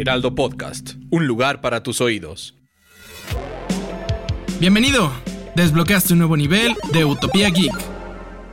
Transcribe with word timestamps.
Heraldo 0.00 0.36
Podcast, 0.36 0.90
un 1.10 1.26
lugar 1.26 1.60
para 1.60 1.82
tus 1.82 2.00
oídos. 2.00 2.54
Bienvenido. 4.60 5.10
Desbloqueaste 5.56 6.12
un 6.12 6.20
nuevo 6.20 6.36
nivel 6.36 6.76
de 6.92 7.04
Utopía 7.04 7.50
Geek. 7.50 7.97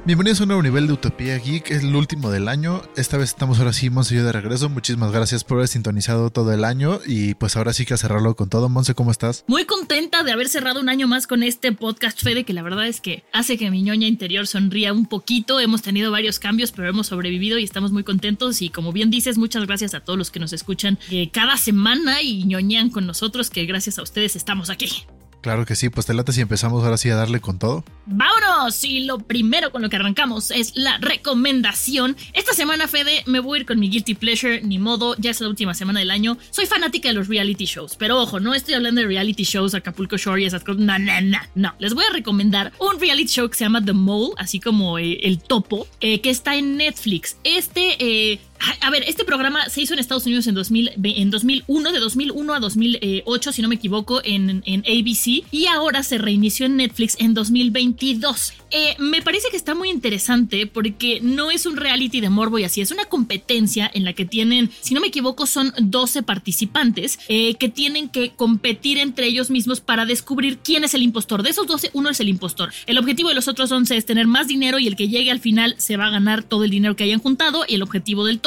Bienvenidos 0.05 0.39
a 0.39 0.44
un 0.44 0.49
nuevo 0.49 0.62
nivel 0.62 0.86
de 0.86 0.94
Utopía 0.94 1.36
Geek, 1.39 1.71
es 1.71 1.83
el 1.83 1.96
último 1.96 2.29
del 2.29 2.47
año. 2.47 2.83
Esta 2.96 3.17
vez 3.17 3.29
estamos 3.29 3.57
ahora 3.57 3.73
sí, 3.73 3.89
Monse 3.89 4.13
y 4.13 4.17
yo 4.20 4.24
de 4.24 4.31
regreso. 4.31 4.70
Muchísimas 4.70 5.12
gracias 5.12 5.44
por 5.44 5.58
haber 5.58 5.67
sintonizado 5.67 6.29
todo 6.29 6.54
el 6.54 6.63
año 6.63 6.99
y 7.08 7.33
pues 7.33 7.55
ahora 7.55 7.74
sí 7.74 7.87
que 7.87 7.96
a 7.96 7.97
cerrarlo 7.97 8.36
con 8.36 8.47
todo. 8.47 8.69
Monse, 8.69 8.94
¿cómo 8.94 9.10
estás? 9.10 9.44
Muy 9.47 9.65
contenta 9.65 10.22
de 10.22 10.31
haber 10.31 10.47
cerrado 10.47 10.79
un 10.79 10.90
año 10.90 11.08
más 11.08 11.26
con 11.26 11.41
este 11.41 11.72
podcast, 11.72 12.22
Fede, 12.22 12.44
que 12.44 12.54
la 12.54 12.62
verdad 12.62 12.86
es 12.86 13.01
que 13.01 13.23
hace 13.33 13.58
que 13.58 13.72
mi 13.72 13.81
ñoña 13.81 14.08
interior 14.08 14.46
sonría 14.46 14.94
un 14.94 15.08
poquito. 15.08 15.60
Hemos 15.60 15.81
tenido 15.81 16.12
varios 16.12 16.38
cambios, 16.38 16.72
pero 16.72 16.88
hemos 16.88 17.08
sobrevivido 17.08 17.58
y 17.58 17.63
estamos 17.63 17.91
muy 17.91 18.03
contentos. 18.03 18.62
Y 18.62 18.70
como 18.70 18.94
bien 18.94 19.09
dices, 19.09 19.40
muchas 19.40 19.66
gracias 19.66 19.95
a 19.95 20.02
todos 20.02 20.20
los 20.20 20.30
que 20.30 20.40
nos 20.40 20.53
escuchan 20.53 20.99
eh, 21.09 21.31
cada 21.31 21.58
semana 21.58 22.22
y 22.22 22.44
ñoñean 22.44 22.92
con 22.92 23.08
nosotros, 23.08 23.50
que 23.50 23.66
gracias 23.66 23.98
a 23.98 24.03
ustedes 24.03 24.36
estamos 24.36 24.70
aquí. 24.70 25.08
Claro 25.45 25.63
que 25.63 25.76
sí, 25.76 25.90
pues 25.90 26.08
te 26.08 26.16
late 26.16 26.34
si 26.34 26.41
empezamos 26.41 26.84
ahora 26.84 26.98
sí 26.98 27.08
a 27.12 27.16
darle 27.16 27.40
con 27.40 27.59
todo. 27.59 27.84
¡Vámonos! 28.08 28.84
Y 28.84 29.02
lo 29.02 29.20
primero 29.20 29.72
con 29.72 29.84
lo 29.84 29.91
que 29.91 29.95
arrancamos 29.95 30.49
es 30.49 30.76
la 30.76 30.98
recomendación. 30.98 32.17
Esta 32.34 32.53
semana, 32.53 32.88
Fede, 32.88 33.22
me 33.27 33.40
voy 33.41 33.59
a 33.59 33.62
ir 33.62 33.67
con 33.67 33.80
mi 33.80 33.88
Guilty 33.88 34.16
Pleasure, 34.16 34.63
ni 34.63 34.80
modo, 34.80 35.16
ya 35.20 35.30
es 35.30 35.41
la 35.41 35.48
última 35.48 35.76
semana 35.76 36.00
del 36.00 36.09
año. 36.09 36.39
Soy 36.50 36.66
fanática 36.66 37.09
de 37.09 37.13
los 37.13 37.27
reality 37.27 37.66
shows, 37.66 37.95
pero 37.95 38.20
ojo, 38.20 38.39
no 38.39 38.55
estoy 38.55 38.73
hablando 38.73 39.02
de 39.02 39.08
reality 39.08 39.44
shows, 39.44 39.76
Acapulco 39.76 40.17
Shore 40.17 40.41
y 40.41 40.45
esas 40.45 40.63
cosas. 40.63 40.81
No, 40.81 40.98
no, 40.98 41.22
no, 41.22 41.38
no. 41.53 41.75
Les 41.77 41.94
voy 41.94 42.05
a 42.09 42.14
recomendar 42.14 42.73
un 42.80 43.00
reality 43.00 43.30
show 43.30 43.48
que 43.48 43.55
se 43.55 43.66
llama 43.66 43.86
The 43.86 43.94
Mole, 43.94 44.34
así 44.38 44.59
como 44.59 44.98
eh, 44.98 45.20
El 45.22 45.38
Topo, 45.38 45.86
eh, 46.02 46.22
que 46.22 46.31
está 46.31 46.55
en 46.55 46.75
Netflix. 46.75 47.38
Este 47.44 47.98
eh, 48.00 48.39
a 48.82 48.90
ver, 48.90 49.04
este 49.08 49.26
programa 49.26 49.70
se 49.70 49.82
hizo 49.82 49.94
en 49.94 50.00
Estados 50.00 50.26
Unidos 50.26 50.48
en, 50.48 50.55
2000, 50.55 50.92
en 51.04 51.30
2001, 51.30 51.92
de 51.92 52.00
2001 52.00 52.54
a 52.54 52.60
2008, 52.60 53.52
si 53.52 53.62
no 53.62 53.68
me 53.68 53.76
equivoco, 53.76 54.22
en, 54.23 54.64
ABC, 54.66 55.44
y 55.52 55.66
ahora 55.67 56.03
se 56.03 56.17
reinició 56.17 56.66
en 56.66 56.78
Netflix 56.78 57.16
en 57.20 57.34
2022. 57.34 58.54
Eh, 58.72 58.95
me 59.00 59.22
parece 59.22 59.50
que 59.50 59.58
está 59.58 59.76
muy 59.76 59.89
interesante 59.89 60.67
porque 60.67 61.20
no 61.22 61.52
es 61.52 61.66
un 61.66 61.78
reality 61.78 62.22
de 62.22 62.30
morbo 62.30 62.59
y 62.59 62.64
así, 62.64 62.81
es 62.81 62.92
una 62.92 63.06
competencia 63.06 63.89
en 63.94 64.04
la 64.04 64.14
que 64.14 64.26
tienen, 64.26 64.72
si 64.82 64.94
no 64.94 65.02
me 65.02 65.08
equivoco, 65.08 65.45
son 65.45 65.73
12 65.78 66.23
participantes 66.23 67.20
eh, 67.28 67.56
que 67.56 67.70
tienen 67.70 68.09
que 68.09 68.32
competir 68.32 68.98
entre 68.98 69.28
ellos 69.28 69.50
mismos 69.50 69.82
para 69.82 70.06
descubrir 70.06 70.59
quién 70.59 70.84
es 70.84 70.94
el 70.94 71.04
impostor. 71.04 71.44
De 71.44 71.50
esos 71.50 71.67
12, 71.67 71.92
uno 71.94 72.09
es 72.09 72.20
el 72.20 72.30
impostor. 72.30 72.72
El 72.86 72.98
objetivo 72.98 73.30
de 73.30 73.36
los 73.36 73.48
otros 73.48 73.72
11 73.72 73.98
es 73.98 74.06
tener 74.06 74.28
más 74.28 74.48
dinero 74.48 74.80
y 74.80 74.88
el 74.88 74.95
que 74.95 75.08
llegue 75.08 75.32
al 75.32 75.39
final 75.39 75.76
se 75.78 75.98
va 75.98 76.08
a 76.08 76.11
ganar 76.11 76.44
todo 76.44 76.64
el 76.64 76.72
dinero 76.72 76.95
que 76.95 77.04
hayan 77.04 77.20
juntado 77.20 77.66
y 77.67 77.76
el 77.76 77.84
objetivo 77.84 78.26
del 78.26 78.39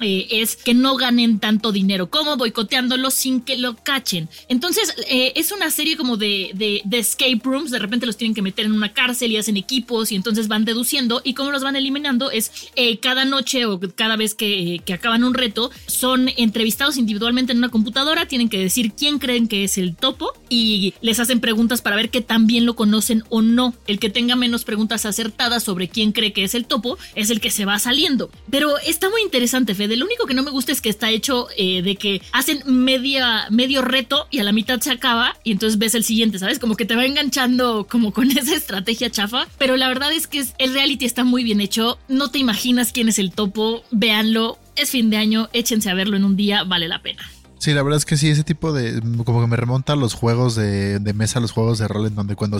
eh, 0.00 0.26
es 0.30 0.56
que 0.56 0.74
no 0.74 0.96
ganen 0.96 1.38
tanto 1.38 1.72
dinero, 1.72 2.10
como 2.10 2.36
boicoteándolo 2.36 3.10
sin 3.10 3.40
que 3.40 3.56
lo 3.56 3.76
cachen. 3.76 4.28
Entonces 4.48 4.94
es 5.08 5.52
una 5.52 5.70
serie 5.70 5.96
como 5.96 6.16
de, 6.16 6.82
de 6.84 6.98
escape 6.98 7.40
rooms, 7.44 7.70
de 7.70 7.78
repente 7.78 8.06
los 8.06 8.16
tienen 8.16 8.34
que 8.34 8.42
meter 8.42 8.66
en 8.66 8.72
una 8.72 8.92
cárcel 8.92 9.32
y 9.32 9.36
hacen 9.36 9.56
equipos 9.56 10.12
y 10.12 10.16
entonces 10.16 10.48
van 10.48 10.64
deduciendo 10.64 11.20
y 11.24 11.34
cómo 11.34 11.50
los 11.50 11.62
van 11.62 11.76
eliminando 11.76 12.30
es 12.30 12.70
eh, 12.76 12.98
cada 12.98 13.24
noche 13.24 13.66
o 13.66 13.80
cada 13.94 14.16
vez 14.16 14.34
que, 14.34 14.80
que, 14.84 14.92
acaban 14.92 15.24
un 15.24 15.34
reto 15.34 15.70
son 15.86 16.28
entrevistados 16.36 16.96
individualmente 16.96 17.52
en 17.52 17.58
una 17.58 17.68
computadora, 17.68 18.26
tienen 18.26 18.48
que 18.48 18.58
decir 18.58 18.92
quién 18.92 19.18
creen 19.18 19.48
que 19.48 19.64
es 19.64 19.78
el 19.78 19.96
topo 19.96 20.32
y 20.48 20.94
les 21.00 21.20
hacen 21.20 21.40
preguntas 21.40 21.82
para 21.82 21.96
ver 21.96 22.10
qué 22.10 22.20
tan 22.20 22.46
bien 22.46 22.66
lo 22.66 22.76
conocen 22.76 23.24
o 23.28 23.42
no. 23.42 23.74
El 23.86 23.98
que 23.98 24.10
tenga 24.10 24.36
menos 24.36 24.64
preguntas 24.64 25.06
acertadas 25.06 25.62
sobre 25.62 25.88
quién 25.88 26.12
cree 26.12 26.32
que 26.32 26.44
es 26.44 26.54
el 26.54 26.66
topo 26.66 26.98
es 27.14 27.30
el 27.30 27.40
que 27.40 27.50
se 27.50 27.64
va 27.64 27.78
saliendo. 27.78 28.30
Pero 28.50 28.78
está 28.78 29.10
muy 29.10 29.22
interesante, 29.22 29.55
Fede. 29.64 29.96
Lo 29.96 30.04
único 30.04 30.26
que 30.26 30.34
no 30.34 30.42
me 30.42 30.50
gusta 30.50 30.72
es 30.72 30.80
que 30.80 30.88
está 30.88 31.10
hecho 31.10 31.48
eh, 31.56 31.82
de 31.82 31.96
que 31.96 32.22
hacen 32.32 32.62
media, 32.66 33.46
medio 33.50 33.82
reto 33.82 34.26
y 34.30 34.40
a 34.40 34.44
la 34.44 34.52
mitad 34.52 34.80
se 34.80 34.90
acaba 34.90 35.36
y 35.44 35.52
entonces 35.52 35.78
ves 35.78 35.94
el 35.94 36.04
siguiente, 36.04 36.38
¿sabes? 36.38 36.58
Como 36.58 36.76
que 36.76 36.84
te 36.84 36.96
va 36.96 37.04
enganchando 37.04 37.86
como 37.90 38.12
con 38.12 38.30
esa 38.36 38.54
estrategia 38.54 39.10
chafa. 39.10 39.46
Pero 39.58 39.76
la 39.76 39.88
verdad 39.88 40.12
es 40.12 40.26
que 40.26 40.44
el 40.58 40.74
reality 40.74 41.04
está 41.04 41.24
muy 41.24 41.44
bien 41.44 41.60
hecho. 41.60 41.98
No 42.08 42.30
te 42.30 42.38
imaginas 42.38 42.92
quién 42.92 43.08
es 43.08 43.18
el 43.18 43.32
topo. 43.32 43.84
Véanlo. 43.90 44.58
Es 44.76 44.90
fin 44.90 45.08
de 45.08 45.16
año. 45.16 45.48
Échense 45.52 45.88
a 45.88 45.94
verlo 45.94 46.16
en 46.16 46.24
un 46.24 46.36
día. 46.36 46.64
Vale 46.64 46.88
la 46.88 47.00
pena. 47.00 47.22
Sí, 47.58 47.72
la 47.72 47.82
verdad 47.82 47.96
es 47.96 48.04
que 48.04 48.16
sí, 48.16 48.28
ese 48.28 48.44
tipo 48.44 48.72
de. 48.72 49.00
Como 49.24 49.40
que 49.40 49.46
me 49.46 49.56
remonta 49.56 49.94
a 49.94 49.96
los 49.96 50.14
juegos 50.14 50.54
de, 50.54 50.98
de 50.98 51.12
mesa, 51.14 51.40
los 51.40 51.52
juegos 51.52 51.78
de 51.78 51.88
rol, 51.88 52.06
en 52.06 52.14
donde 52.14 52.36
cuando 52.36 52.58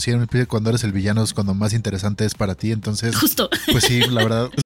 cuando 0.48 0.70
eres 0.70 0.84
el 0.84 0.92
villano 0.92 1.22
es 1.22 1.34
cuando 1.34 1.54
más 1.54 1.74
interesante 1.74 2.24
es 2.24 2.34
para 2.34 2.54
ti. 2.54 2.72
Entonces. 2.72 3.14
Justo. 3.14 3.50
Pues 3.70 3.84
sí, 3.84 4.00
la 4.00 4.22
verdad. 4.22 4.50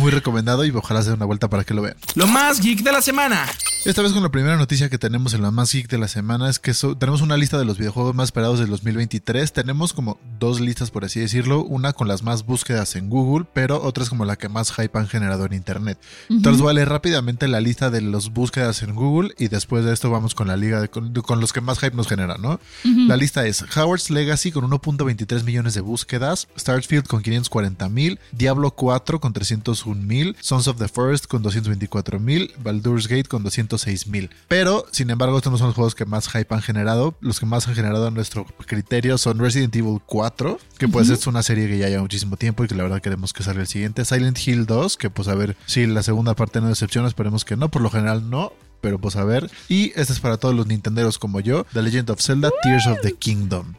Muy 0.00 0.10
recomendado 0.10 0.64
y 0.64 0.70
ojalá 0.70 1.02
se 1.02 1.12
una 1.12 1.26
vuelta 1.26 1.48
para 1.48 1.62
que 1.62 1.74
lo 1.74 1.82
vean. 1.82 1.96
Lo 2.14 2.26
más 2.26 2.60
geek 2.60 2.80
de 2.80 2.90
la 2.90 3.02
semana. 3.02 3.46
Esta 3.82 4.02
vez 4.02 4.12
con 4.12 4.22
la 4.22 4.28
primera 4.28 4.58
noticia 4.58 4.90
que 4.90 4.98
tenemos 4.98 5.32
en 5.32 5.40
la 5.40 5.50
más 5.50 5.72
geek 5.72 5.88
de 5.88 5.96
la 5.96 6.06
semana 6.06 6.50
es 6.50 6.58
que 6.58 6.74
tenemos 6.98 7.22
una 7.22 7.38
lista 7.38 7.58
de 7.58 7.64
los 7.64 7.78
videojuegos 7.78 8.14
más 8.14 8.28
esperados 8.28 8.58
del 8.58 8.68
2023. 8.68 9.54
Tenemos 9.54 9.94
como 9.94 10.20
dos 10.38 10.60
listas, 10.60 10.90
por 10.90 11.06
así 11.06 11.18
decirlo. 11.18 11.64
Una 11.64 11.94
con 11.94 12.06
las 12.06 12.22
más 12.22 12.44
búsquedas 12.44 12.94
en 12.96 13.08
Google, 13.08 13.46
pero 13.54 13.82
otra 13.82 14.04
es 14.04 14.10
como 14.10 14.26
la 14.26 14.36
que 14.36 14.50
más 14.50 14.70
hype 14.72 14.98
han 14.98 15.08
generado 15.08 15.46
en 15.46 15.54
Internet. 15.54 15.98
Entonces 16.28 16.62
leer 16.74 16.90
rápidamente 16.90 17.48
la 17.48 17.62
lista 17.62 17.88
de 17.88 18.02
las 18.02 18.28
búsquedas 18.28 18.82
en 18.82 18.94
Google 18.94 19.34
y 19.38 19.48
después 19.48 19.82
de 19.82 19.94
esto 19.94 20.10
vamos 20.10 20.34
con 20.34 20.48
la 20.48 20.58
liga 20.58 20.82
de, 20.82 20.90
con, 20.90 21.40
los 21.40 21.52
que 21.54 21.62
más 21.62 21.78
hype 21.78 21.96
nos 21.96 22.06
generan, 22.06 22.42
¿no? 22.42 22.60
La 22.84 23.16
lista 23.16 23.46
es 23.46 23.64
Howard's 23.74 24.10
Legacy 24.10 24.52
con 24.52 24.68
1.23 24.70 25.42
millones 25.42 25.72
de 25.72 25.80
búsquedas, 25.80 26.48
Starfield 26.58 27.06
con 27.06 27.22
540 27.22 27.88
mil, 27.88 28.20
Diablo 28.32 28.72
4 28.72 29.20
con 29.20 29.32
301 29.32 30.02
mil, 30.02 30.36
Sons 30.40 30.68
of 30.68 30.76
the 30.76 30.88
Forest 30.88 31.26
con 31.26 31.42
224 31.42 32.20
mil, 32.20 32.52
Baldur's 32.62 33.08
Gate 33.08 33.24
con 33.24 33.42
200 33.42 33.69
mil. 34.06 34.30
Pero, 34.48 34.86
sin 34.90 35.10
embargo, 35.10 35.36
estos 35.36 35.52
no 35.52 35.58
son 35.58 35.68
los 35.68 35.76
juegos 35.76 35.94
que 35.94 36.04
más 36.04 36.28
hype 36.28 36.54
han 36.54 36.62
generado. 36.62 37.14
Los 37.20 37.40
que 37.40 37.46
más 37.46 37.68
han 37.68 37.74
generado 37.74 38.06
a 38.06 38.10
nuestro 38.10 38.46
criterio 38.66 39.18
son 39.18 39.38
Resident 39.38 39.74
Evil 39.76 40.00
4, 40.06 40.58
que 40.78 40.88
pues 40.88 41.08
es 41.10 41.26
una 41.26 41.42
serie 41.42 41.68
que 41.68 41.78
ya 41.78 41.88
lleva 41.88 42.02
muchísimo 42.02 42.36
tiempo 42.36 42.64
y 42.64 42.68
que 42.68 42.74
la 42.74 42.82
verdad 42.82 43.00
queremos 43.00 43.32
que 43.32 43.42
salga 43.42 43.60
el 43.60 43.66
siguiente. 43.66 44.04
Silent 44.04 44.38
Hill 44.46 44.66
2, 44.66 44.96
que 44.96 45.10
pues 45.10 45.28
a 45.28 45.34
ver 45.34 45.56
si 45.66 45.86
la 45.86 46.02
segunda 46.02 46.34
parte 46.34 46.60
no 46.60 46.68
decepciona, 46.68 47.08
esperemos 47.08 47.44
que 47.44 47.56
no. 47.56 47.70
Por 47.70 47.82
lo 47.82 47.90
general 47.90 48.30
no, 48.30 48.52
pero 48.80 48.98
pues 48.98 49.16
a 49.16 49.24
ver. 49.24 49.50
Y 49.68 49.92
este 49.96 50.12
es 50.12 50.20
para 50.20 50.36
todos 50.36 50.54
los 50.54 50.66
nintenderos 50.66 51.18
como 51.18 51.40
yo, 51.40 51.66
The 51.72 51.82
Legend 51.82 52.10
of 52.10 52.20
Zelda, 52.20 52.50
Tears 52.62 52.86
of 52.86 53.00
the 53.02 53.12
Kingdom. 53.12 53.74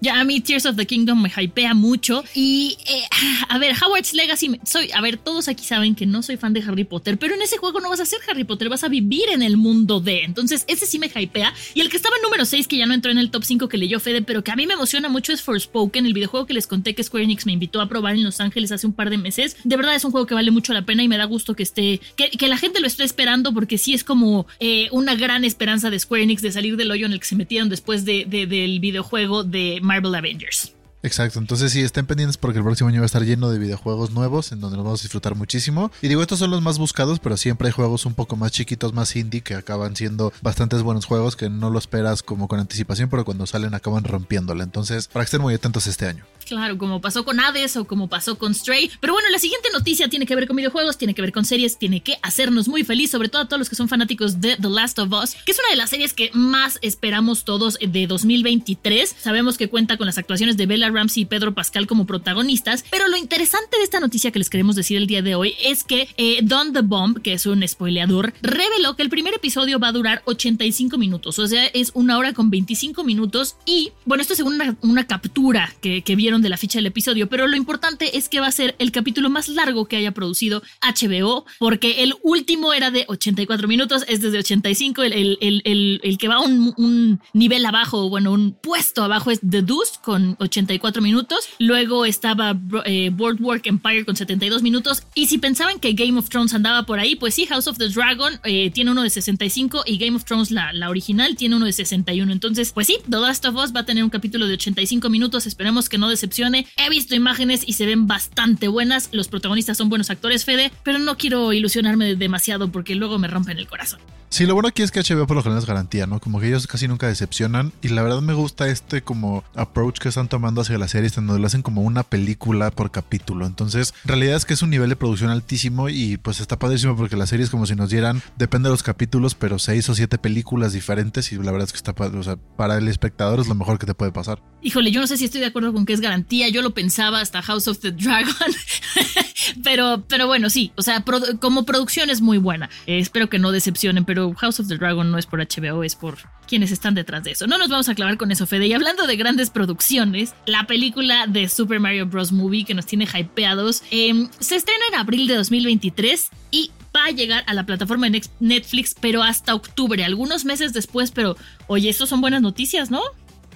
Ya 0.00 0.20
a 0.20 0.24
mí 0.24 0.40
Tears 0.40 0.66
of 0.66 0.76
the 0.76 0.86
Kingdom 0.86 1.22
me 1.22 1.30
hypea 1.30 1.74
mucho. 1.74 2.24
Y 2.34 2.76
eh, 2.86 3.02
a 3.48 3.58
ver, 3.58 3.74
Howard's 3.74 4.12
Legacy, 4.14 4.58
soy, 4.64 4.90
a 4.92 5.00
ver, 5.00 5.16
todos 5.16 5.48
aquí 5.48 5.64
saben 5.64 5.94
que 5.94 6.06
no 6.06 6.22
soy 6.22 6.36
fan 6.36 6.52
de 6.52 6.62
Harry 6.62 6.84
Potter, 6.84 7.18
pero 7.18 7.34
en 7.34 7.42
ese 7.42 7.56
juego 7.56 7.80
no 7.80 7.88
vas 7.88 8.00
a 8.00 8.06
ser 8.06 8.20
Harry 8.28 8.44
Potter, 8.44 8.68
vas 8.68 8.84
a 8.84 8.88
vivir 8.88 9.24
en 9.32 9.42
el 9.42 9.56
mundo 9.56 10.00
de. 10.00 10.22
Entonces, 10.24 10.64
ese 10.68 10.86
sí 10.86 10.98
me 10.98 11.10
hypea. 11.14 11.54
Y 11.74 11.80
el 11.80 11.88
que 11.88 11.96
estaba 11.96 12.16
en 12.16 12.22
número 12.22 12.44
6, 12.44 12.68
que 12.68 12.76
ya 12.76 12.86
no 12.86 12.94
entró 12.94 13.10
en 13.10 13.18
el 13.18 13.30
top 13.30 13.44
5 13.44 13.68
que 13.68 13.78
leyó 13.78 14.00
Fede, 14.00 14.22
pero 14.22 14.44
que 14.44 14.52
a 14.52 14.56
mí 14.56 14.66
me 14.66 14.74
emociona 14.74 15.08
mucho 15.08 15.32
es 15.32 15.42
Forspoken, 15.42 16.06
el 16.06 16.12
videojuego 16.12 16.46
que 16.46 16.54
les 16.54 16.66
conté 16.66 16.94
que 16.94 17.02
Square 17.02 17.24
Enix 17.24 17.46
me 17.46 17.52
invitó 17.52 17.80
a 17.80 17.88
probar 17.88 18.14
en 18.14 18.24
Los 18.24 18.40
Ángeles 18.40 18.72
hace 18.72 18.86
un 18.86 18.92
par 18.92 19.10
de 19.10 19.18
meses. 19.18 19.56
De 19.64 19.76
verdad 19.76 19.94
es 19.94 20.04
un 20.04 20.10
juego 20.10 20.26
que 20.26 20.34
vale 20.34 20.50
mucho 20.50 20.72
la 20.72 20.84
pena 20.84 21.02
y 21.02 21.08
me 21.08 21.16
da 21.16 21.24
gusto 21.24 21.54
que 21.54 21.62
esté, 21.62 22.00
que, 22.16 22.48
la 22.48 22.58
gente 22.58 22.80
lo 22.80 22.86
esté 22.86 23.04
esperando 23.04 23.54
porque 23.54 23.78
sí 23.78 23.94
es 23.94 24.04
como 24.04 24.46
eh, 24.60 24.88
una 24.92 25.14
gran 25.14 25.44
esperanza 25.44 25.88
de 25.88 25.98
Square 25.98 26.24
Enix 26.24 26.42
de 26.42 26.52
salir 26.52 26.76
del 26.76 26.90
hoyo 26.90 27.06
en 27.06 27.12
el 27.12 27.20
que 27.20 27.26
se 27.26 27.36
metieron 27.36 27.68
después 27.70 28.04
de, 28.04 28.26
de, 28.26 28.46
del 28.46 28.80
videojuego 28.80 29.44
de 29.44 29.80
Marvel 29.84 30.14
Avengers. 30.14 30.72
Exacto, 31.04 31.38
entonces 31.38 31.70
sí, 31.70 31.82
estén 31.82 32.06
pendientes 32.06 32.38
porque 32.38 32.60
el 32.60 32.64
próximo 32.64 32.88
año 32.88 33.00
va 33.00 33.04
a 33.04 33.06
estar 33.06 33.22
lleno 33.22 33.50
de 33.50 33.58
videojuegos 33.58 34.12
nuevos 34.12 34.52
en 34.52 34.60
donde 34.60 34.78
nos 34.78 34.86
vamos 34.86 35.00
a 35.00 35.04
disfrutar 35.04 35.34
muchísimo. 35.34 35.92
Y 36.00 36.08
digo, 36.08 36.22
estos 36.22 36.38
son 36.38 36.50
los 36.50 36.62
más 36.62 36.78
buscados, 36.78 37.18
pero 37.18 37.36
siempre 37.36 37.68
hay 37.68 37.72
juegos 37.72 38.06
un 38.06 38.14
poco 38.14 38.36
más 38.36 38.52
chiquitos, 38.52 38.94
más 38.94 39.14
indie, 39.14 39.42
que 39.42 39.54
acaban 39.54 39.96
siendo 39.96 40.32
bastantes 40.40 40.82
buenos 40.82 41.04
juegos 41.04 41.36
que 41.36 41.50
no 41.50 41.68
lo 41.68 41.78
esperas 41.78 42.22
como 42.22 42.48
con 42.48 42.58
anticipación, 42.58 43.10
pero 43.10 43.26
cuando 43.26 43.46
salen 43.46 43.74
acaban 43.74 44.04
rompiéndola. 44.04 44.64
Entonces, 44.64 45.08
para 45.08 45.24
que 45.24 45.26
estén 45.26 45.42
muy 45.42 45.52
atentos 45.52 45.86
este 45.86 46.06
año. 46.06 46.24
Claro, 46.46 46.78
como 46.78 47.00
pasó 47.00 47.24
con 47.24 47.40
Hades 47.40 47.76
o 47.76 47.84
como 47.84 48.08
pasó 48.08 48.38
con 48.38 48.54
Stray. 48.54 48.90
Pero 49.00 49.12
bueno, 49.12 49.28
la 49.30 49.38
siguiente 49.38 49.68
noticia 49.72 50.08
tiene 50.08 50.26
que 50.26 50.34
ver 50.34 50.46
con 50.46 50.56
videojuegos, 50.56 50.98
tiene 50.98 51.14
que 51.14 51.22
ver 51.22 51.32
con 51.32 51.44
series, 51.44 51.78
tiene 51.78 52.02
que 52.02 52.18
hacernos 52.22 52.68
muy 52.68 52.84
feliz, 52.84 53.10
sobre 53.10 53.28
todo 53.28 53.42
a 53.42 53.48
todos 53.48 53.58
los 53.58 53.68
que 53.68 53.76
son 53.76 53.88
fanáticos 53.88 54.40
de 54.40 54.56
The 54.56 54.68
Last 54.68 54.98
of 54.98 55.12
Us, 55.12 55.36
que 55.44 55.52
es 55.52 55.58
una 55.58 55.70
de 55.70 55.76
las 55.76 55.90
series 55.90 56.14
que 56.14 56.30
más 56.32 56.78
esperamos 56.82 57.44
todos 57.44 57.78
de 57.80 58.06
2023. 58.06 59.16
Sabemos 59.18 59.58
que 59.58 59.68
cuenta 59.68 59.96
con 59.96 60.06
las 60.06 60.18
actuaciones 60.18 60.56
de 60.56 60.66
Bella 60.66 60.90
Ramsey 60.94 61.24
y 61.24 61.26
Pedro 61.26 61.54
Pascal 61.54 61.86
como 61.86 62.06
protagonistas, 62.06 62.84
pero 62.90 63.08
lo 63.08 63.16
interesante 63.16 63.76
de 63.76 63.84
esta 63.84 64.00
noticia 64.00 64.30
que 64.30 64.38
les 64.38 64.48
queremos 64.48 64.76
decir 64.76 64.96
el 64.96 65.06
día 65.06 65.22
de 65.22 65.34
hoy 65.34 65.54
es 65.62 65.84
que 65.84 66.08
eh, 66.16 66.40
Don 66.42 66.72
the 66.72 66.80
Bomb, 66.80 67.20
que 67.20 67.34
es 67.34 67.46
un 67.46 67.66
spoileador, 67.66 68.32
reveló 68.42 68.96
que 68.96 69.02
el 69.02 69.10
primer 69.10 69.34
episodio 69.34 69.78
va 69.78 69.88
a 69.88 69.92
durar 69.92 70.22
85 70.24 70.96
minutos, 70.96 71.38
o 71.38 71.46
sea, 71.46 71.66
es 71.66 71.90
una 71.94 72.18
hora 72.18 72.32
con 72.32 72.50
25 72.50 73.04
minutos 73.04 73.56
y, 73.66 73.92
bueno, 74.04 74.22
esto 74.22 74.34
es 74.34 74.40
una, 74.40 74.76
una 74.82 75.06
captura 75.06 75.74
que, 75.80 76.02
que 76.02 76.16
vieron 76.16 76.42
de 76.42 76.48
la 76.48 76.56
ficha 76.56 76.78
del 76.78 76.86
episodio, 76.86 77.28
pero 77.28 77.46
lo 77.46 77.56
importante 77.56 78.16
es 78.16 78.28
que 78.28 78.40
va 78.40 78.46
a 78.46 78.52
ser 78.52 78.74
el 78.78 78.92
capítulo 78.92 79.30
más 79.30 79.48
largo 79.48 79.86
que 79.86 79.96
haya 79.96 80.12
producido 80.12 80.62
HBO, 80.80 81.44
porque 81.58 82.02
el 82.02 82.14
último 82.22 82.72
era 82.72 82.90
de 82.90 83.04
84 83.08 83.68
minutos, 83.68 84.04
es 84.08 84.20
desde 84.20 84.38
85, 84.38 85.02
el, 85.02 85.12
el, 85.12 85.62
el, 85.64 86.00
el 86.02 86.18
que 86.18 86.28
va 86.28 86.40
un, 86.40 86.72
un, 86.76 87.20
nivel 87.32 87.66
abajo, 87.66 88.08
bueno, 88.08 88.32
un 88.32 88.52
puesto 88.52 89.02
abajo 89.02 89.30
es 89.30 89.40
The 89.40 89.62
Deuce 89.62 89.94
con 90.02 90.36
84 90.38 90.64
minutos, 91.00 91.48
luego 91.58 92.04
estaba 92.04 92.56
eh, 92.84 93.10
Boardwalk 93.10 93.66
Empire 93.66 94.04
con 94.04 94.16
72 94.16 94.62
minutos, 94.62 95.02
y 95.14 95.26
si 95.26 95.38
pensaban 95.38 95.78
que 95.80 95.94
Game 95.94 96.18
of 96.18 96.28
Thrones 96.28 96.52
andaba 96.52 96.84
por 96.84 96.98
ahí, 96.98 97.16
pues 97.16 97.34
sí, 97.34 97.46
House 97.46 97.66
of 97.66 97.78
the 97.78 97.88
Dragon 97.88 98.38
eh, 98.44 98.70
tiene 98.70 98.90
uno 98.90 99.02
de 99.02 99.10
65 99.10 99.84
y 99.86 99.96
Game 99.96 100.16
of 100.16 100.24
Thrones, 100.24 100.50
la, 100.50 100.72
la 100.72 100.90
original, 100.90 101.36
tiene 101.36 101.56
uno 101.56 101.64
de 101.64 101.72
61, 101.72 102.30
entonces, 102.30 102.72
pues 102.72 102.86
sí, 102.86 102.98
The 103.08 103.18
Last 103.18 103.44
of 103.46 103.56
Us 103.56 103.74
va 103.74 103.80
a 103.80 103.86
tener 103.86 104.04
un 104.04 104.10
capítulo 104.10 104.46
de 104.46 104.54
85 104.54 105.08
minutos, 105.08 105.46
esperemos 105.46 105.88
que 105.88 105.98
no 105.98 106.08
decepcione, 106.08 106.66
he 106.76 106.90
visto 106.90 107.14
imágenes 107.14 107.62
y 107.66 107.72
se 107.72 107.86
ven 107.86 108.06
bastante 108.06 108.68
buenas, 108.68 109.08
los 109.12 109.28
protagonistas 109.28 109.78
son 109.78 109.88
buenos 109.88 110.10
actores, 110.10 110.44
Fede, 110.44 110.70
pero 110.82 110.98
no 110.98 111.16
quiero 111.16 111.52
ilusionarme 111.52 112.14
demasiado 112.14 112.70
porque 112.70 112.94
luego 112.94 113.18
me 113.18 113.28
rompen 113.28 113.58
el 113.58 113.66
corazón. 113.66 114.00
Sí, 114.30 114.46
lo 114.46 114.54
bueno 114.54 114.68
aquí 114.68 114.82
es 114.82 114.90
que 114.90 115.00
HBO 115.00 115.26
por 115.26 115.36
lo 115.36 115.42
general 115.42 115.62
es 115.62 115.66
garantía, 115.66 116.06
¿no? 116.06 116.20
Como 116.20 116.40
que 116.40 116.48
ellos 116.48 116.66
casi 116.66 116.88
nunca 116.88 117.06
decepcionan 117.06 117.72
y 117.82 117.88
la 117.88 118.02
verdad 118.02 118.20
me 118.20 118.34
gusta 118.34 118.68
este 118.68 119.02
como 119.02 119.44
approach 119.54 119.98
que 119.98 120.08
están 120.08 120.28
tomando 120.28 120.60
hacia 120.60 120.78
las 120.78 120.90
series 120.90 121.14
donde 121.14 121.38
lo 121.38 121.46
hacen 121.46 121.62
como 121.62 121.82
una 121.82 122.02
película 122.02 122.70
por 122.70 122.90
capítulo. 122.90 123.46
Entonces, 123.46 123.94
en 124.04 124.08
realidad 124.08 124.36
es 124.36 124.44
que 124.44 124.54
es 124.54 124.62
un 124.62 124.70
nivel 124.70 124.88
de 124.88 124.96
producción 124.96 125.30
altísimo 125.30 125.88
y 125.88 126.16
pues 126.16 126.40
está 126.40 126.58
padrísimo 126.58 126.96
porque 126.96 127.16
las 127.16 127.28
series 127.28 127.50
como 127.50 127.66
si 127.66 127.74
nos 127.76 127.90
dieran, 127.90 128.22
depende 128.36 128.68
de 128.68 128.72
los 128.72 128.82
capítulos, 128.82 129.34
pero 129.34 129.58
seis 129.58 129.88
o 129.88 129.94
siete 129.94 130.18
películas 130.18 130.72
diferentes 130.72 131.30
y 131.32 131.36
la 131.36 131.52
verdad 131.52 131.68
es 131.68 131.72
que 131.72 131.76
está 131.76 131.94
o 132.04 132.22
sea, 132.22 132.36
para 132.36 132.76
el 132.78 132.88
espectador 132.88 133.40
es 133.40 133.46
lo 133.46 133.54
mejor 133.54 133.78
que 133.78 133.86
te 133.86 133.94
puede 133.94 134.12
pasar. 134.12 134.42
Híjole, 134.62 134.90
yo 134.90 135.00
no 135.00 135.06
sé 135.06 135.16
si 135.16 135.26
estoy 135.26 135.40
de 135.40 135.46
acuerdo 135.46 135.72
con 135.72 135.86
que 135.86 135.92
es 135.92 136.00
garantía, 136.00 136.48
yo 136.48 136.62
lo 136.62 136.74
pensaba 136.74 137.20
hasta 137.20 137.42
House 137.42 137.68
of 137.68 137.78
the 137.78 137.92
Dragon, 137.92 138.34
pero, 139.62 140.04
pero 140.08 140.26
bueno, 140.26 140.50
sí, 140.50 140.72
o 140.76 140.82
sea, 140.82 141.04
como 141.40 141.64
producción 141.64 142.10
es 142.10 142.20
muy 142.20 142.38
buena, 142.38 142.70
eh, 142.86 142.98
espero 142.98 143.28
que 143.28 143.38
no 143.38 143.52
decepcionen, 143.52 144.04
pero 144.04 144.32
House 144.34 144.60
of 144.60 144.68
the 144.68 144.76
Dragon 144.76 145.10
no 145.10 145.18
es 145.18 145.26
por 145.26 145.40
HBO, 145.40 145.84
es 145.84 145.94
por 145.96 146.18
quienes 146.46 146.72
están 146.72 146.94
detrás 146.94 147.24
de 147.24 147.32
eso. 147.32 147.46
No 147.46 147.58
nos 147.58 147.68
vamos 147.68 147.88
a 147.88 147.94
clavar 147.94 148.16
con 148.16 148.30
eso, 148.30 148.46
Fede. 148.46 148.66
Y 148.66 148.72
hablando 148.72 149.06
de 149.06 149.16
grandes 149.16 149.50
producciones, 149.50 150.34
la 150.46 150.66
película 150.66 151.26
de 151.26 151.48
Super 151.48 151.80
Mario 151.80 152.06
Bros. 152.06 152.32
Movie 152.32 152.64
que 152.64 152.74
nos 152.74 152.86
tiene 152.86 153.06
hypeados 153.06 153.82
eh, 153.90 154.28
se 154.38 154.56
estrena 154.56 154.84
en 154.88 154.94
abril 154.96 155.26
de 155.26 155.36
2023 155.36 156.30
y 156.50 156.70
va 156.94 157.06
a 157.06 157.10
llegar 157.10 157.44
a 157.46 157.54
la 157.54 157.66
plataforma 157.66 158.08
de 158.08 158.22
Netflix, 158.40 158.94
pero 158.98 159.22
hasta 159.22 159.54
octubre, 159.54 160.04
algunos 160.04 160.44
meses 160.44 160.72
después. 160.72 161.10
Pero, 161.10 161.36
oye, 161.66 161.88
esto 161.88 162.06
son 162.06 162.20
buenas 162.20 162.42
noticias, 162.42 162.90
¿no? 162.90 163.02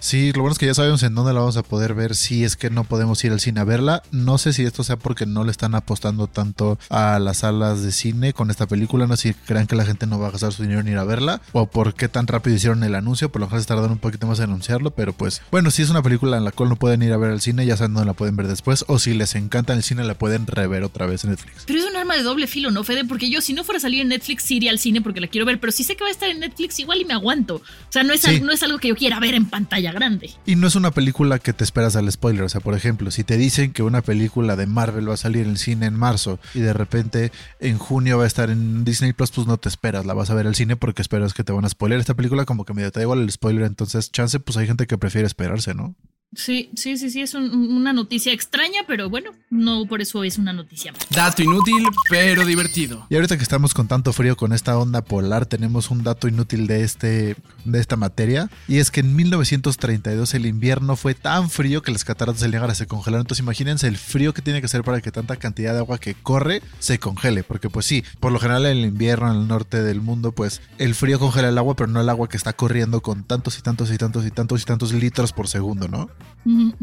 Sí, 0.01 0.33
lo 0.33 0.43
bueno 0.43 0.53
es 0.53 0.59
que 0.59 0.67
ya 0.67 0.75
sabemos 0.75 1.03
en 1.03 1.15
dónde 1.15 1.33
la 1.33 1.41
vamos 1.41 1.57
a 1.57 1.63
poder 1.63 1.95
ver 1.95 2.15
si 2.15 2.45
es 2.45 2.57
que 2.57 2.71
no 2.71 2.85
podemos 2.85 3.23
ir 3.25 3.33
al 3.33 3.41
cine 3.41 3.61
a 3.61 3.65
verla. 3.65 4.03
No 4.11 4.39
sé 4.39 4.53
si 4.53 4.63
esto 4.65 4.85
sea 4.85 4.97
porque 4.97 5.27
no 5.27 5.45
le 5.45 5.51
están 5.51 5.75
apostando 5.75 6.27
tanto 6.27 6.79
a 6.91 7.19
las 7.19 7.39
salas 7.39 7.83
de 7.83 7.93
cine 7.93 8.33
con 8.33 8.51
esta 8.51 8.67
película, 8.67 9.07
no 9.07 9.17
sé 9.17 9.29
si 9.31 9.35
crean 9.35 9.67
que 9.67 9.77
la 9.77 9.85
gente 9.85 10.07
no 10.07 10.19
va 10.19 10.29
a 10.29 10.31
gastar 10.31 10.53
su 10.53 10.63
dinero 10.63 10.81
en 10.81 10.89
ir 10.89 10.99
a 10.99 11.05
verla 11.05 11.41
o 11.53 11.67
por 11.67 11.95
qué 11.95 12.09
tan 12.09 12.27
rápido 12.27 12.57
hicieron 12.57 12.83
el 12.85 12.95
anuncio, 12.95 13.31
por 13.31 13.41
lo 13.41 13.47
menos 13.49 13.63
se 13.63 13.69
tardaron 13.69 13.93
un 13.93 13.99
poquito 13.99 14.27
más 14.27 14.39
en 14.39 14.45
anunciarlo, 14.45 14.91
pero 14.93 15.13
pues 15.13 15.43
bueno, 15.51 15.71
si 15.71 15.83
es 15.83 15.91
una 15.91 16.03
película 16.03 16.37
en 16.37 16.45
la 16.45 16.53
cual 16.53 16.69
no 16.69 16.77
pueden 16.77 17.03
ir 17.03 17.13
a 17.13 17.17
ver 17.17 17.31
al 17.33 17.41
cine, 17.41 17.67
ya 17.67 17.77
saben 17.77 17.95
dónde 17.95 18.07
la 18.07 18.15
pueden 18.15 18.37
ver 18.37 18.47
después 18.49 18.85
o 18.89 18.99
si 18.99 19.15
les 19.15 19.35
encanta 19.35 19.73
el 19.75 19.83
cine 19.83 20.05
la 20.05 20.15
pueden 20.17 20.47
rever 20.47 20.85
otra 20.85 21.07
vez 21.07 21.25
en 21.25 21.31
Netflix. 21.31 21.65
Pero 21.67 21.81
es 21.81 21.87
un 21.87 21.97
arma 21.97 22.15
de 22.17 22.23
doble 22.23 22.47
filo, 22.47 22.71
¿no, 22.71 22.85
Fede? 22.85 23.05
Porque 23.05 23.31
yo 23.31 23.41
si 23.41 23.53
no 23.53 23.65
fuera 23.65 23.79
a 23.79 23.81
salir 23.81 24.01
en 24.01 24.09
Netflix 24.09 24.45
sí 24.45 24.57
iría 24.57 24.71
al 24.71 24.79
cine 24.79 25.03
porque 25.03 25.21
la 25.21 25.27
quiero 25.27 25.45
ver, 25.47 25.59
pero 25.61 25.73
si 25.73 25.85
sé 25.85 25.97
que 25.97 26.05
va 26.05 26.09
a 26.09 26.13
estar 26.13 26.29
en 26.29 26.41
Netflix 26.41 26.79
igual 26.79 27.01
y 27.01 27.05
me 27.05 27.15
aguanto. 27.15 27.57
O 27.57 27.63
sea, 27.91 28.03
no 28.05 28.13
es, 28.13 28.21
Sí. 28.23 28.29
al- 28.31 28.45
no 28.45 28.53
es 28.53 28.63
algo 28.63 28.79
que 28.79 28.89
yo 28.89 28.97
quiera 28.97 29.19
ver 29.21 29.35
en 29.35 29.47
pantalla 29.47 29.88
grande. 29.93 30.31
Y 30.47 30.57
no 30.57 30.67
es 30.67 30.75
una 30.77 30.91
película 30.91 31.39
que 31.39 31.53
te 31.53 31.65
esperas 31.65 31.97
al 31.97 32.11
spoiler. 32.11 32.43
O 32.43 32.49
sea, 32.49 32.61
por 32.61 32.75
ejemplo, 32.75 33.11
si 33.11 33.25
te 33.25 33.37
dicen 33.37 33.73
que 33.73 33.83
una 33.83 34.03
película 34.03 34.57
de 34.57 34.67
Marvel 34.67 35.09
va 35.09 35.15
a 35.15 35.19
salir 35.19 35.47
en 35.47 35.57
cine 35.57 35.87
en 35.87 35.95
marzo 35.95 36.39
y 36.55 36.61
de 36.61 36.73
repente 36.73 37.33
en 37.61 37.79
junio 37.79 38.19
va 38.19 38.25
a 38.25 38.27
estar 38.27 38.51
en 38.51 38.85
Disney 38.85 39.13
Plus, 39.13 39.31
pues 39.31 39.47
no 39.47 39.57
te 39.57 39.69
esperas. 39.69 40.07
La 40.07 40.15
vas 40.15 40.31
a 40.31 40.35
ver 40.35 40.47
al 40.47 40.55
cine 40.55 40.77
porque 40.77 41.03
esperas 41.03 41.35
que 41.35 41.45
te 41.45 41.53
van 41.53 41.65
a 41.65 41.69
spoiler. 41.69 42.01
Esta 42.01 42.15
película, 42.15 42.45
como 42.45 42.65
que 42.65 42.75
medio 42.75 42.93
te 42.93 43.01
da 43.01 43.05
igual 43.05 43.21
el 43.21 43.31
spoiler. 43.31 43.65
Entonces, 43.65 44.11
chance, 44.13 44.39
pues 44.41 44.57
hay 44.57 44.67
gente 44.67 44.87
que 44.87 44.99
prefiere 44.99 45.27
esperarse, 45.27 45.75
¿no? 45.75 45.95
Sí, 46.35 46.71
sí, 46.77 46.99
sí, 46.99 47.09
sí, 47.11 47.23
es 47.23 47.33
un- 47.33 47.51
una 47.73 47.95
noticia 47.95 48.33
extraña, 48.35 48.83
pero 48.87 49.09
bueno, 49.09 49.31
no 49.49 49.87
por 49.87 50.03
eso 50.03 50.25
es 50.25 50.37
una 50.37 50.53
noticia 50.53 50.93
más. 50.93 51.01
Dato 51.09 51.43
inútil, 51.43 51.83
pero 52.11 52.45
divertido. 52.45 53.07
Y 53.09 53.15
ahorita 53.15 53.39
que 53.39 53.43
estamos 53.43 53.73
con 53.73 53.89
tanto 53.89 54.13
frío 54.13 54.37
con 54.37 54.53
esta 54.53 54.77
onda 54.79 55.01
polar, 55.03 55.47
tenemos 55.47 55.91
un 55.91 56.05
dato 56.05 56.29
inútil 56.29 56.67
de 56.67 56.85
este 56.85 57.37
de 57.65 57.81
esta 57.81 57.97
materia 57.97 58.51
y 58.67 58.77
es 58.79 58.91
que 58.91 59.01
en 59.01 59.15
1932 59.17 60.35
el 60.35 60.47
invierno 60.47 60.97
fue 60.97 61.15
tan 61.15 61.49
frío 61.51 61.83
que 61.83 61.93
las 61.93 62.05
cataratas 62.05 62.41
del 62.43 62.51
Niágara 62.51 62.75
se 62.75 62.87
congelaron. 62.87 63.23
Entonces 63.23 63.43
imagínense 63.43 63.89
el 63.89 63.97
frío 63.97 64.35
que 64.35 64.43
tiene 64.43 64.61
que 64.61 64.69
ser 64.69 64.85
para 64.85 65.01
que 65.01 65.11
tanta 65.11 65.37
cantidad 65.37 65.73
de 65.73 65.79
agua 65.81 65.99
que 65.99 66.15
corre 66.15 66.63
se 66.79 66.99
congele, 66.99 67.43
porque 67.43 67.71
pues 67.71 67.87
sí, 67.87 68.05
por 68.21 68.33
lo 68.33 68.39
general 68.39 68.67
en 68.67 68.77
el 68.79 68.85
invierno 68.85 69.33
en 69.33 69.41
el 69.41 69.49
norte 69.49 69.83
del 69.83 70.03
mundo 70.03 70.33
pues 70.33 70.61
el 70.77 70.95
frío 70.95 71.19
congela 71.19 71.49
el 71.49 71.59
agua, 71.59 71.75
pero 71.75 71.89
no 71.91 72.01
el 72.03 72.09
agua 72.11 72.29
que 72.29 72.37
está 72.37 72.53
corriendo 72.53 73.01
con 73.01 73.25
tantos 73.25 73.59
y 73.59 73.63
tantos 73.63 73.91
y 73.91 73.97
tantos 73.97 74.27
y 74.27 74.31
tantos 74.31 74.63
y 74.63 74.65
tantos 74.67 74.93
litros 74.93 75.33
por 75.33 75.49
segundo, 75.49 75.89
¿no? 75.89 76.11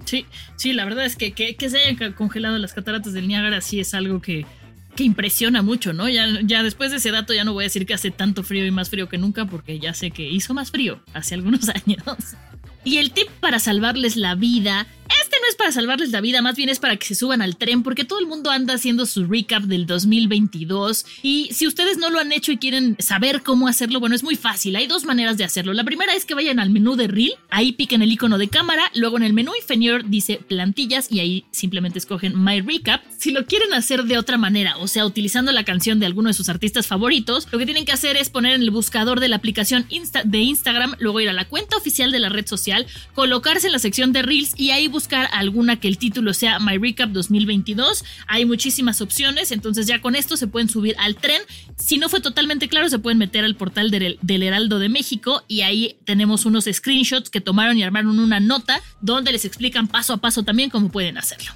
Sí, 0.06 0.26
sí, 0.56 0.74
la 0.74 0.86
verdad 0.86 1.06
es 1.06 1.16
que, 1.16 1.34
que, 1.34 1.70
se 1.70 1.78
hayan 1.80 2.14
congelado 2.14 2.58
las 2.58 2.74
cataratas 2.74 3.14
del 3.14 3.28
Niágara 3.28 3.62
sí 3.62 3.80
es 3.80 3.94
algo 3.94 4.22
que, 4.22 4.46
que 4.96 5.04
impresiona 5.04 5.62
mucho, 5.62 5.92
¿no? 5.92 6.08
Ya, 6.08 6.28
ya 6.44 6.62
después 6.62 6.92
de 6.92 6.98
ese 6.98 7.12
dato 7.12 7.34
ya 7.34 7.44
no 7.44 7.54
voy 7.54 7.64
a 7.64 7.68
decir 7.68 7.86
que 7.86 7.94
hace 7.94 8.12
tanto 8.12 8.44
frío 8.44 8.66
y 8.66 8.72
más 8.72 8.90
frío 8.90 9.10
que 9.10 9.18
nunca 9.18 9.46
porque 9.46 9.80
ya 9.80 9.94
sé 9.94 10.12
que 10.12 10.30
hizo 10.30 10.54
más 10.54 10.72
frío 10.72 11.00
hace 11.14 11.36
algunos 11.36 11.70
años. 11.86 12.36
Y 12.84 12.98
el 12.98 13.12
tip 13.12 13.28
para 13.40 13.58
salvarles 13.58 14.16
la 14.16 14.36
vida, 14.36 14.86
para 15.66 15.74
salvarles 15.74 16.12
la 16.12 16.22
vida, 16.22 16.44
más 16.44 16.56
bien 16.56 16.70
es 16.70 16.78
para 16.78 16.96
que 16.96 17.08
se 17.08 17.16
suban 17.16 17.42
al 17.42 17.58
tren 17.58 17.82
porque 17.82 18.06
todo 18.06 18.20
el 18.20 18.28
mundo 18.28 18.52
anda 18.52 18.76
haciendo 18.76 19.08
su 19.08 19.26
recap 19.26 19.64
del 19.64 19.88
2022 19.88 21.08
y 21.24 21.50
si 21.54 21.66
ustedes 21.66 21.98
no 21.98 22.12
lo 22.12 22.20
han 22.20 22.32
hecho 22.32 22.52
y 22.52 22.58
quieren 22.58 22.96
saber 23.00 23.42
cómo 23.42 23.68
hacerlo, 23.68 24.00
bueno, 24.00 24.16
es 24.16 24.22
muy 24.22 24.36
fácil, 24.36 24.76
hay 24.76 24.86
dos 24.86 25.06
maneras 25.06 25.38
de 25.38 25.44
hacerlo. 25.44 25.74
La 25.74 25.84
primera 25.84 26.14
es 26.14 26.24
que 26.26 26.36
vayan 26.36 26.60
al 26.60 26.70
menú 26.70 26.96
de 26.96 27.08
Reel, 27.08 27.34
ahí 27.50 27.72
piquen 27.72 28.04
el 28.04 28.12
icono 28.12 28.38
de 28.38 28.48
cámara, 28.48 28.92
luego 28.94 29.18
en 29.18 29.24
el 29.24 29.34
menú 29.34 29.54
inferior 29.60 30.08
dice 30.08 30.40
plantillas 30.48 31.12
y 31.12 31.20
ahí 31.20 31.46
simplemente 31.50 31.98
escogen 31.98 32.40
My 32.44 32.62
Recap. 32.62 33.02
Si 33.18 33.32
lo 33.32 33.48
quieren 33.48 33.74
hacer 33.74 34.04
de 34.04 34.20
otra 34.20 34.38
manera, 34.38 34.78
o 34.78 34.88
sea, 34.88 35.04
utilizando 35.04 35.52
la 35.52 35.64
canción 35.64 36.00
de 36.00 36.06
alguno 36.06 36.28
de 36.28 36.36
sus 36.36 36.48
artistas 36.48 36.86
favoritos, 36.86 37.48
lo 37.52 37.57
que 37.57 37.66
tienen 37.66 37.86
que 37.86 37.92
hacer 37.92 38.18
es 38.18 38.30
poner 38.30 38.54
en 38.54 38.62
el 38.62 38.69
buscador 38.69 39.19
de 39.19 39.30
la 39.30 39.38
aplicación 39.38 39.88
de 40.26 40.38
Instagram, 40.38 40.94
luego 41.00 41.22
ir 41.22 41.30
a 41.30 41.34
la 41.34 41.45
cuenta 41.45 41.76
oficial 41.76 42.12
de 42.12 42.19
la 42.19 42.30
red 42.30 42.45
social, 42.45 42.86
colocarse 43.16 43.66
en 43.66 43.74
la 43.74 43.80
sección 43.80 44.14
de 44.14 44.22
Reels 44.22 44.54
y 44.56 44.69
ahí 44.69 44.88
buscar 44.88 45.28
alguna 45.56 45.80
que 45.80 45.88
el 45.88 45.97
título 45.97 46.33
sea 46.33 46.59
My 46.59 46.78
Recap 46.78 47.12
2022. 47.12 48.04
Hay 48.28 48.45
muchísimas 48.45 49.00
opciones, 49.00 49.54
entonces 49.54 49.88
ya 49.88 50.02
con 50.02 50.16
esto 50.16 50.35
se 50.35 50.47
pueden 50.47 50.68
subir 50.68 50.95
al 51.00 51.16
tren. 51.16 51.42
Si 51.78 51.97
no 51.97 52.09
fue 52.09 52.19
totalmente 52.19 52.68
claro, 52.68 52.90
se 52.90 53.00
pueden 53.00 53.18
meter 53.18 53.45
al 53.45 53.56
portal 53.56 53.90
del, 53.90 54.19
del 54.21 54.44
Heraldo 54.44 54.80
de 54.80 54.90
México 54.90 55.44
y 55.47 55.62
ahí 55.62 55.97
tenemos 56.04 56.45
unos 56.45 56.66
screenshots 56.69 57.30
que 57.30 57.40
tomaron 57.40 57.78
y 57.78 57.83
armaron 57.83 58.19
una 58.19 58.42
nota 58.42 58.81
donde 59.00 59.31
les 59.31 59.45
explican 59.45 59.88
paso 59.88 60.12
a 60.12 60.18
paso 60.18 60.44
también 60.44 60.69
cómo 60.69 60.90
pueden 60.90 61.18
hacerlo. 61.18 61.54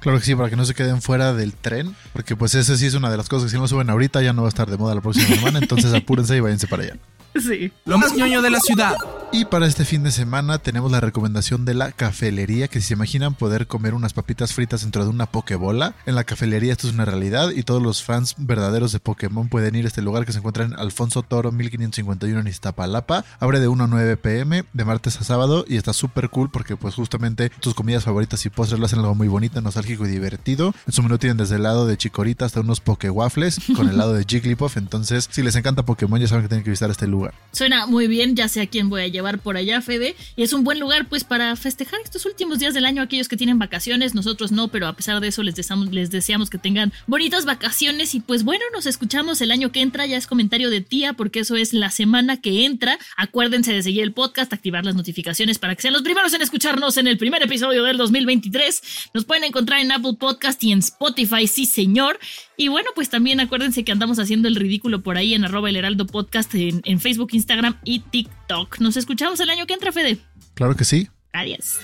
Claro 0.00 0.18
que 0.18 0.24
sí, 0.24 0.34
para 0.34 0.48
que 0.48 0.56
no 0.56 0.64
se 0.64 0.74
queden 0.74 1.02
fuera 1.02 1.34
del 1.34 1.52
tren, 1.52 1.94
porque 2.14 2.34
pues 2.34 2.54
ese 2.54 2.78
sí 2.78 2.86
es 2.86 2.94
una 2.94 3.10
de 3.10 3.18
las 3.18 3.28
cosas 3.28 3.44
que 3.44 3.50
si 3.50 3.56
no 3.56 3.62
lo 3.62 3.68
suben 3.68 3.90
ahorita 3.90 4.22
ya 4.22 4.32
no 4.32 4.42
va 4.42 4.48
a 4.48 4.54
estar 4.54 4.70
de 4.70 4.78
moda 4.78 4.94
la 4.94 5.02
próxima 5.02 5.28
semana, 5.28 5.58
entonces 5.58 5.92
apúrense 5.94 6.36
y 6.36 6.40
váyanse 6.40 6.66
para 6.66 6.84
allá. 6.84 6.96
Sí. 7.42 7.72
Lo 7.84 7.98
más 7.98 8.14
ñoño 8.14 8.42
de 8.42 8.50
la 8.50 8.60
ciudad. 8.60 8.94
Y 9.32 9.46
para 9.46 9.66
este 9.66 9.86
fin 9.86 10.02
de 10.02 10.10
semana 10.10 10.58
tenemos 10.58 10.92
la 10.92 11.00
recomendación 11.00 11.64
de 11.64 11.72
la 11.72 11.90
cafelería, 11.92 12.68
que 12.68 12.80
si 12.82 12.88
se 12.88 12.94
imaginan 12.94 13.34
poder 13.34 13.66
comer 13.66 13.94
unas 13.94 14.12
papitas 14.12 14.52
fritas 14.52 14.82
dentro 14.82 15.04
de 15.04 15.10
una 15.10 15.24
pokebola, 15.24 15.94
en 16.04 16.14
la 16.14 16.24
cafelería 16.24 16.72
esto 16.72 16.86
es 16.86 16.92
una 16.92 17.06
realidad 17.06 17.50
y 17.50 17.62
todos 17.62 17.82
los 17.82 18.02
fans 18.02 18.34
verdaderos 18.36 18.92
de 18.92 19.00
Pokémon 19.00 19.48
pueden 19.48 19.74
ir 19.74 19.86
a 19.86 19.88
este 19.88 20.02
lugar 20.02 20.26
que 20.26 20.32
se 20.32 20.38
encuentra 20.38 20.64
en 20.64 20.74
Alfonso 20.74 21.22
Toro 21.22 21.50
1551 21.50 22.40
en 22.40 22.46
Iztapalapa. 22.46 23.24
Abre 23.40 23.58
de 23.58 23.68
1 23.68 23.84
a 23.84 23.86
9 23.86 24.18
pm, 24.18 24.64
de 24.70 24.84
martes 24.84 25.18
a 25.18 25.24
sábado 25.24 25.64
y 25.66 25.76
está 25.76 25.94
súper 25.94 26.28
cool 26.28 26.50
porque 26.50 26.76
pues 26.76 26.94
justamente 26.94 27.50
tus 27.60 27.74
comidas 27.74 28.04
favoritas 28.04 28.44
y 28.44 28.50
postres 28.50 28.78
lo 28.78 28.86
hacen 28.86 28.98
algo 28.98 29.14
muy 29.14 29.28
bonito, 29.28 29.62
nostálgico 29.62 30.06
y 30.06 30.10
divertido. 30.10 30.74
En 30.86 30.92
su 30.92 31.02
menú 31.02 31.16
tienen 31.16 31.38
desde 31.38 31.56
el 31.56 31.62
lado 31.62 31.86
de 31.86 31.96
Chikorita 31.96 32.44
hasta 32.44 32.60
unos 32.60 32.80
Pokewaffles 32.80 33.60
con 33.74 33.88
el 33.88 33.96
lado 33.96 34.12
de 34.12 34.24
Jigglypuff, 34.24 34.76
entonces 34.76 35.26
si 35.30 35.42
les 35.42 35.56
encanta 35.56 35.84
Pokémon 35.84 36.20
ya 36.20 36.28
saben 36.28 36.44
que 36.44 36.48
tienen 36.48 36.64
que 36.64 36.70
visitar 36.70 36.90
este 36.90 37.06
lugar 37.06 37.21
Suena 37.52 37.86
muy 37.86 38.06
bien, 38.06 38.34
ya 38.34 38.48
sé 38.48 38.62
a 38.62 38.66
quién 38.66 38.88
voy 38.88 39.02
a 39.02 39.08
llevar 39.08 39.38
por 39.38 39.58
allá, 39.58 39.82
Fede. 39.82 40.16
Y 40.36 40.42
es 40.42 40.54
un 40.54 40.64
buen 40.64 40.80
lugar, 40.80 41.06
pues, 41.08 41.22
para 41.22 41.54
festejar 41.54 42.00
estos 42.02 42.24
últimos 42.24 42.58
días 42.58 42.72
del 42.72 42.86
año. 42.86 43.02
Aquellos 43.02 43.28
que 43.28 43.36
tienen 43.36 43.58
vacaciones, 43.58 44.14
nosotros 44.14 44.52
no, 44.52 44.68
pero 44.68 44.86
a 44.86 44.94
pesar 44.94 45.20
de 45.20 45.28
eso 45.28 45.42
les 45.42 45.54
deseamos, 45.54 45.92
les 45.92 46.10
deseamos 46.10 46.48
que 46.48 46.56
tengan 46.56 46.94
bonitas 47.06 47.44
vacaciones. 47.44 48.14
Y 48.14 48.20
pues 48.20 48.42
bueno, 48.42 48.64
nos 48.72 48.86
escuchamos 48.86 49.42
el 49.42 49.50
año 49.50 49.70
que 49.70 49.82
entra. 49.82 50.06
Ya 50.06 50.16
es 50.16 50.26
comentario 50.26 50.70
de 50.70 50.80
tía, 50.80 51.12
porque 51.12 51.40
eso 51.40 51.56
es 51.56 51.74
la 51.74 51.90
semana 51.90 52.40
que 52.40 52.64
entra. 52.64 52.98
Acuérdense 53.18 53.74
de 53.74 53.82
seguir 53.82 54.02
el 54.02 54.12
podcast, 54.12 54.50
activar 54.54 54.86
las 54.86 54.94
notificaciones 54.94 55.58
para 55.58 55.74
que 55.74 55.82
sean 55.82 55.92
los 55.92 56.02
primeros 56.02 56.32
en 56.32 56.40
escucharnos 56.40 56.96
en 56.96 57.06
el 57.06 57.18
primer 57.18 57.42
episodio 57.42 57.84
del 57.84 57.98
2023. 57.98 59.10
Nos 59.12 59.26
pueden 59.26 59.44
encontrar 59.44 59.80
en 59.80 59.92
Apple 59.92 60.14
Podcast 60.18 60.64
y 60.64 60.72
en 60.72 60.78
Spotify, 60.78 61.46
sí, 61.46 61.66
señor. 61.66 62.18
Y 62.56 62.68
bueno, 62.68 62.90
pues 62.94 63.10
también 63.10 63.40
acuérdense 63.40 63.84
que 63.84 63.92
andamos 63.92 64.18
haciendo 64.18 64.48
el 64.48 64.56
ridículo 64.56 65.02
por 65.02 65.18
ahí 65.18 65.34
en 65.34 65.44
arroba 65.44 65.68
el 65.68 65.76
heraldo 65.76 66.06
podcast 66.06 66.54
en, 66.54 66.80
en 66.84 67.00
Facebook, 67.12 67.30
Instagram 67.32 67.78
y 67.84 68.00
TikTok. 68.00 68.78
Nos 68.80 68.96
escuchamos 68.96 69.38
el 69.40 69.50
año 69.50 69.66
que 69.66 69.74
entra, 69.74 69.92
Fede. 69.92 70.18
Claro 70.54 70.74
que 70.74 70.84
sí. 70.84 71.08
Adiós. 71.34 71.78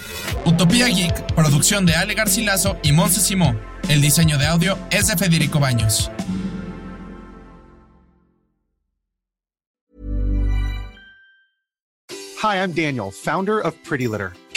Utopía 0.47 0.87
Geek, 0.87 1.35
producción 1.35 1.85
de 1.85 1.95
Ale 1.95 2.15
Garcilaso 2.15 2.79
y 2.83 2.93
Monse 2.93 3.21
Simó. 3.21 3.55
El 3.89 4.01
diseño 4.01 4.39
de 4.39 4.47
audio 4.47 4.79
es 4.91 5.09
de 5.09 5.17
Federico 5.17 5.61
Baños. 5.61 6.11
Hi, 12.41 12.57
I'm 12.57 12.73
Daniel, 12.73 13.11
founder 13.11 13.61
of 13.61 13.75
Pretty 13.87 14.07
Litter. 14.07 14.33